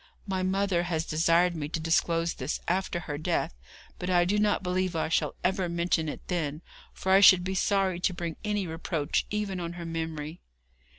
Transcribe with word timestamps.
My 0.25 0.41
mother 0.41 0.81
has 0.81 1.05
desired 1.05 1.55
me 1.55 1.69
to 1.69 1.79
disclose 1.79 2.33
this 2.33 2.59
after 2.67 3.01
her 3.01 3.19
death, 3.19 3.53
but 3.99 4.09
I 4.09 4.25
do 4.25 4.39
not 4.39 4.63
believe 4.63 4.95
I 4.95 5.09
shall 5.09 5.35
ever 5.43 5.69
mention 5.69 6.09
it 6.09 6.27
then, 6.27 6.63
for 6.91 7.11
I 7.11 7.19
should 7.19 7.43
be 7.43 7.53
sorry 7.53 7.99
to 7.99 8.11
bring 8.11 8.35
any 8.43 8.65
reproach 8.65 9.27
even 9.29 9.59
on 9.59 9.73
her 9.73 9.85
memory.' 9.85 10.41